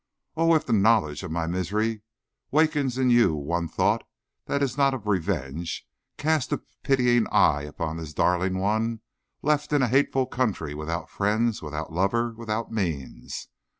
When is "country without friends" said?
10.25-11.61